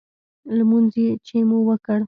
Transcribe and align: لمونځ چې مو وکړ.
لمونځ 0.57 0.93
چې 1.25 1.37
مو 1.49 1.57
وکړ. 1.67 1.99